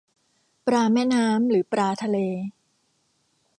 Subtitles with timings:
[0.65, 2.17] ปลาแม่น้ำหรือปลาทะเล